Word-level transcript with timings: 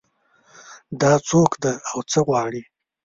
دا 1.01 1.13
څوک 1.29 1.51
ده 1.63 1.73
او 1.91 1.99
څه 2.11 2.19
غواړي 2.27 2.61